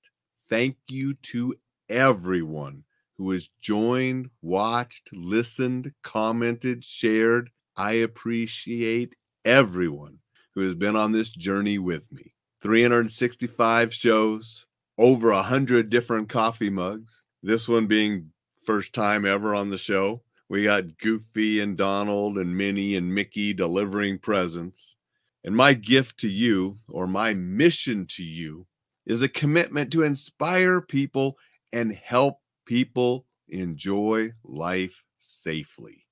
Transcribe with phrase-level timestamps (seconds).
[0.48, 1.56] Thank you to
[1.88, 2.84] everyone
[3.16, 7.50] who has joined, watched, listened, commented, shared.
[7.76, 10.20] I appreciate everyone
[10.54, 12.34] who has been on this journey with me.
[12.62, 14.64] 365 shows,
[14.98, 17.22] over a hundred different coffee mugs.
[17.42, 18.30] This one being
[18.64, 20.22] first time ever on the show.
[20.48, 24.96] We got Goofy and Donald and Minnie and Mickey delivering presents.
[25.44, 28.66] And my gift to you, or my mission to you,
[29.06, 31.38] is a commitment to inspire people
[31.72, 36.04] and help people enjoy life safely.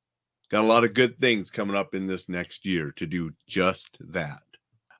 [0.51, 3.99] Got a lot of good things coming up in this next year to do just
[4.13, 4.43] that.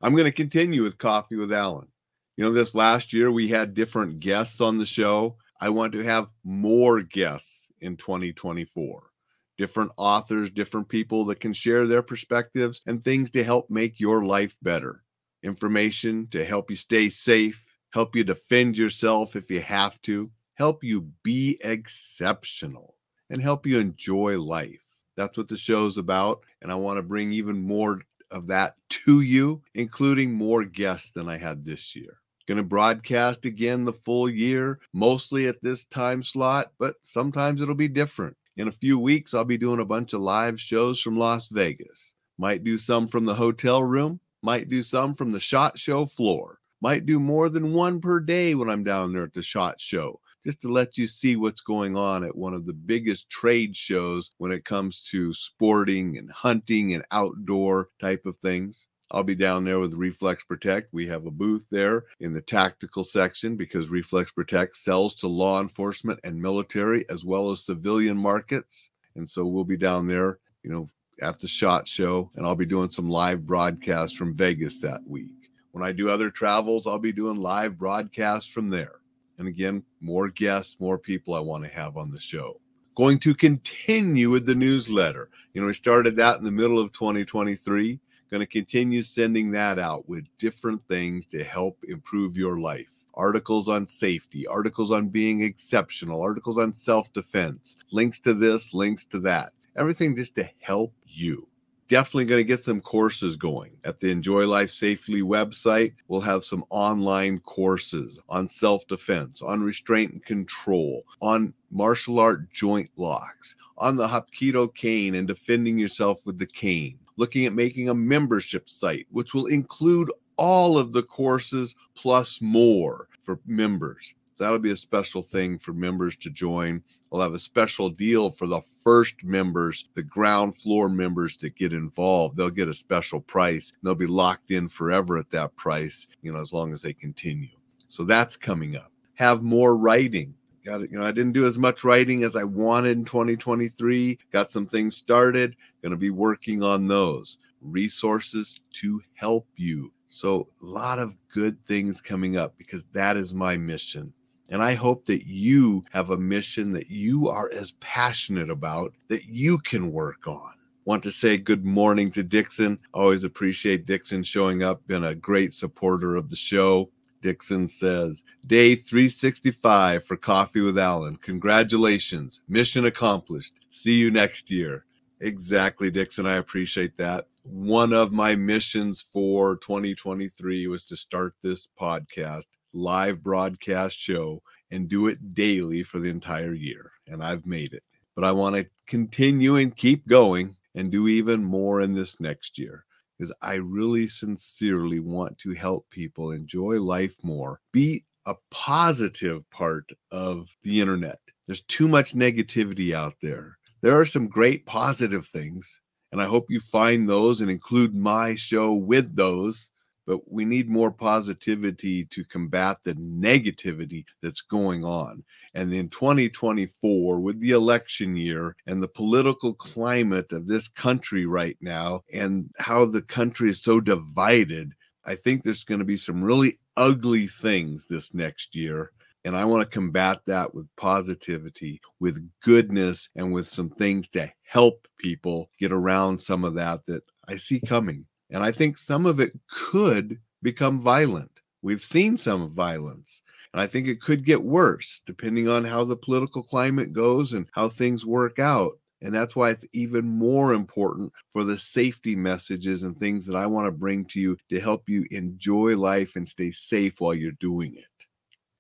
[0.03, 1.89] I'm going to continue with Coffee with Alain.
[2.37, 5.39] You know, this last year we had different guests on the show.
[5.59, 9.11] I want to have more guests in 2024.
[9.57, 14.23] Different authors, different people that can share their perspectives and things to help make your
[14.27, 15.03] life better.
[15.43, 20.85] Information to help you stay safe, help you defend yourself if you have to, help
[20.85, 22.97] you be exceptional,
[23.31, 24.85] and help you enjoy life.
[25.17, 26.41] That's what the show's about.
[26.61, 31.31] And I want to bring even more of that to you, including more guests than
[31.31, 32.19] I had this year.
[32.47, 37.75] Going to broadcast again the full year, mostly at this time slot, but sometimes it'll
[37.75, 38.37] be different.
[38.57, 42.15] In a few weeks, I'll be doing a bunch of live shows from Las Vegas.
[42.39, 46.61] Might do some from the hotel room, might do some from the SHOT Show floor,
[46.81, 50.21] might do more than one per day when I'm down there at the SHOT Show,
[50.45, 54.31] just to let you see what's going on at one of the biggest trade shows
[54.39, 58.89] when it comes to sporting and hunting and outdoor type of things.
[59.11, 60.93] I'll be down there with Reflex Protect.
[60.93, 65.61] We have a booth there in the tactical section because Reflex Protect sells to law
[65.61, 68.91] enforcement and military as well as civilian markets.
[69.15, 70.89] And so we'll be down there, you know,
[71.23, 75.51] at the SHOT Show, and I'll be doing some live broadcasts from Vegas that week.
[75.73, 78.97] When I do other travels, I'll be doing live broadcasts from there.
[79.39, 82.61] And again, more guests, more people I want to have on the show.
[82.97, 85.31] Going to continue with the newsletter.
[85.53, 88.01] You know, we started that in the middle of 2023
[88.31, 92.89] Going to continue sending that out with different things to help improve your life.
[93.15, 99.05] Articles on safety, articles on being exceptional, articles on self defense, links to this, links
[99.07, 99.53] to that.
[99.77, 101.47] Everything just to help you
[101.89, 105.95] definitely going to get some courses going at the Enjoy Life Safely website.
[106.09, 112.51] We'll have some online courses on self defense, on restraint and control, on martial art
[112.51, 117.89] joint locks, on the Hapkido cane and defending yourself with the cane, looking at making
[117.89, 124.15] a membership site, which will include all of the courses plus more for members.
[124.35, 126.83] So that'll be a special thing for members to join.
[127.11, 131.73] We'll have a special deal for the first members, the ground floor members that get
[131.73, 132.37] involved.
[132.37, 133.73] They'll get a special price.
[133.83, 137.49] They'll be locked in forever at that price, you know, as long as they continue.
[137.89, 138.93] So that's coming up.
[139.15, 140.35] Have more writing
[140.67, 140.91] got it.
[140.91, 144.19] You know, I didn't do as much writing as I wanted in 2023.
[144.33, 145.57] Got some things started.
[145.81, 149.93] Going to be working on those resources to help you.
[150.09, 154.13] So, a lot of good things coming up because that is my mission.
[154.49, 159.25] And I hope that you have a mission that you are as passionate about that
[159.25, 160.53] you can work on.
[160.85, 162.79] Want to say good morning to Dixon.
[162.95, 166.91] Always appreciate Dixon showing up, been a great supporter of the show.
[167.27, 171.17] Dixon says, Day 365 for Coffee with Alain.
[171.17, 172.41] Congratulations.
[172.49, 173.67] Mission accomplished.
[173.69, 174.85] See you next year.
[175.21, 176.25] Exactly, Dixon.
[176.25, 177.27] I appreciate that.
[177.43, 184.89] One of my missions for 2023 was to start this podcast, live broadcast show, and
[184.89, 186.93] do it daily for the entire year.
[187.09, 187.83] And I've made it.
[188.15, 192.57] But I want to continue and keep going and do even more in this next
[192.57, 192.85] year
[193.19, 199.91] because I really sincerely want to help people enjoy life more, be a positive part
[200.11, 201.19] of the internet.
[201.47, 203.57] There's too much negativity out there.
[203.83, 205.81] There are some great positive things,
[206.13, 209.71] and I hope you find those and include my show with those
[210.07, 215.25] but we need more positivity to combat the negativity that's going on.
[215.55, 221.57] And in 2024, with the election year and the political climate of this country right
[221.61, 224.73] now, and how the country is so divided,
[225.05, 228.93] I think there's going to be some really ugly things this next year.
[229.25, 234.33] And I want to combat that with positivity, with goodness, and with some things to
[234.45, 238.07] help people get around some of that that I see coming.
[238.31, 241.31] And I think some of it could become violent.
[241.63, 243.23] We've seen some violence.
[243.53, 247.47] And I think it could get worse depending on how the political climate goes and
[247.53, 248.79] how things work out.
[249.03, 253.47] And that's why it's even more important for the safety messages and things that I
[253.47, 257.33] want to bring to you to help you enjoy life and stay safe while you're
[257.33, 257.87] doing it.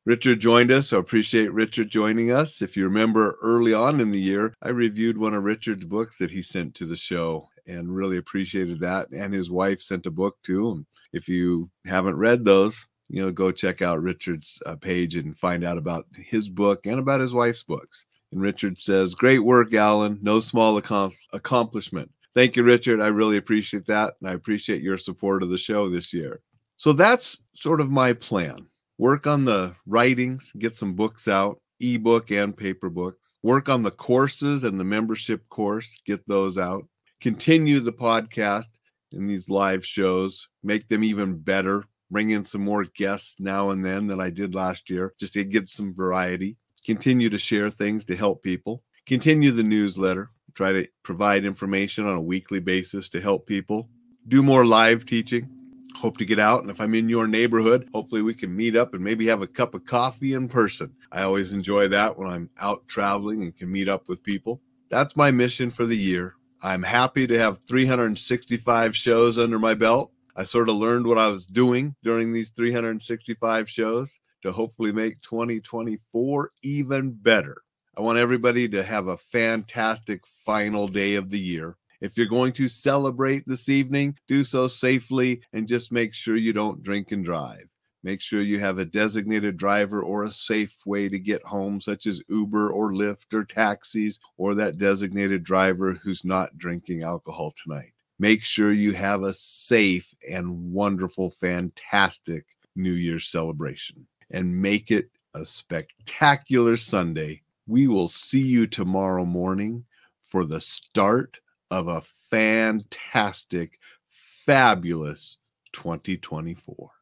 [0.04, 2.62] Richard joined us, so appreciate Richard joining us.
[2.62, 6.30] If you remember early on in the year, I reviewed one of Richard's books that
[6.30, 9.08] he sent to the show and really appreciated that.
[9.10, 10.72] And his wife sent a book too.
[10.72, 15.38] And if you haven't read those, you know, go check out Richard's uh, page and
[15.38, 18.06] find out about his book and about his wife's books.
[18.32, 20.18] And Richard says, Great work, Alain.
[20.22, 22.10] No small ac- accomplishment.
[22.34, 23.00] Thank you, Richard.
[23.00, 24.14] I really appreciate that.
[24.20, 26.40] And I appreciate your support of the show this year.
[26.76, 28.66] So that's sort of my plan
[28.98, 33.90] work on the writings, get some books out, ebook and paper books, work on the
[33.90, 36.86] courses and the membership course, get those out,
[37.20, 38.68] continue the podcast
[39.12, 43.84] in these live shows, make them even better, bring in some more guests now and
[43.84, 48.04] then than I did last year, just to give some variety, continue to share things
[48.06, 53.20] to help people, continue the newsletter, try to provide information on a weekly basis to
[53.20, 53.88] help people,
[54.28, 55.48] do more live teaching,
[55.94, 56.62] hope to get out.
[56.62, 59.46] And if I'm in your neighborhood, hopefully we can meet up and maybe have a
[59.46, 60.94] cup of coffee in person.
[61.12, 64.60] I always enjoy that when I'm out traveling and can meet up with people.
[64.88, 66.34] That's my mission for the year.
[66.62, 70.12] I'm happy to have 365 shows under my belt.
[70.34, 75.20] I sort of learned what I was doing during these 365 shows to hopefully make
[75.22, 77.56] 2024 even better.
[77.96, 81.76] I want everybody to have a fantastic final day of the year.
[82.00, 86.52] If you're going to celebrate this evening, do so safely and just make sure you
[86.52, 87.66] don't drink and drive.
[88.06, 92.06] Make sure you have a designated driver or a safe way to get home, such
[92.06, 97.94] as Uber or Lyft or taxis, or that designated driver who's not drinking alcohol tonight.
[98.20, 105.10] Make sure you have a safe and wonderful, fantastic New Year's celebration and make it
[105.34, 107.42] a spectacular Sunday.
[107.66, 109.84] We will see you tomorrow morning
[110.22, 111.40] for the start
[111.72, 115.38] of a fantastic, fabulous
[115.72, 116.92] 2024.